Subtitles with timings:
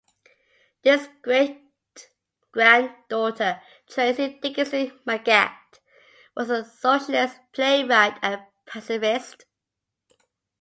[0.81, 5.79] His great-granddaughter Tracy Dickinson Mygatt
[6.35, 9.45] was a Socialist playwright and pacifist.